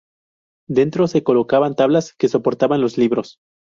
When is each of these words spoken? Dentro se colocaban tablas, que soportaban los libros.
Dentro 0.67 1.07
se 1.07 1.21
colocaban 1.21 1.75
tablas, 1.75 2.15
que 2.17 2.27
soportaban 2.27 2.81
los 2.81 2.97
libros. 2.97 3.37